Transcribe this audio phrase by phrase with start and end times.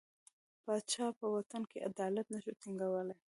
[0.63, 3.15] پاچا په وطن کې عدالت نه شو ټینګولای.